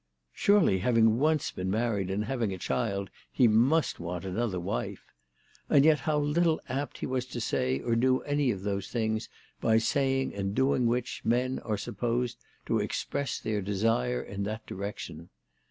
Surely 0.33 0.79
having 0.79 1.19
once 1.19 1.51
been 1.51 1.69
married 1.69 2.09
and 2.09 2.25
having 2.25 2.51
a 2.51 2.57
child 2.57 3.11
he 3.31 3.47
must 3.47 3.99
want 3.99 4.25
another 4.25 4.59
wife! 4.59 5.05
And 5.69 5.85
yet 5.85 5.99
how 5.99 6.17
little 6.17 6.59
apt 6.67 6.97
he 6.97 7.05
was 7.05 7.27
to 7.27 7.39
say 7.39 7.79
or 7.81 7.95
do 7.95 8.21
any 8.23 8.49
of 8.49 8.63
those 8.63 8.87
things 8.87 9.29
by 9.59 9.77
saying 9.77 10.33
and 10.33 10.55
doing 10.55 10.87
which 10.87 11.21
men 11.23 11.59
are 11.59 11.77
supposed 11.77 12.39
to 12.65 12.79
express 12.79 13.39
their 13.39 13.61
desire 13.61 14.23
in 14.23 14.41
that 14.41 14.65
direction 14.65 15.29